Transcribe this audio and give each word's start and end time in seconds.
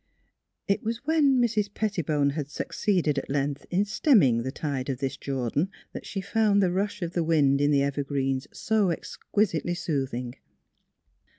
"It 0.67 0.81
was 0.81 1.05
when 1.05 1.39
Mrs. 1.39 1.71
Pettibone 1.71 2.31
had 2.31 2.49
succeeded 2.49 3.19
at 3.19 3.29
length 3.29 3.67
in 3.69 3.85
stemming 3.85 4.41
the 4.41 4.51
tide 4.51 4.89
of 4.89 4.97
this 4.97 5.15
Jordan 5.15 5.69
that 5.93 6.07
she 6.07 6.21
found 6.21 6.59
the 6.59 6.71
rush 6.71 7.03
of 7.03 7.11
the 7.13 7.23
wind 7.23 7.61
in 7.61 7.69
the 7.69 7.83
evergreens 7.83 8.47
so 8.51 8.89
exquisitely 8.89 9.75
soothing. 9.75 10.33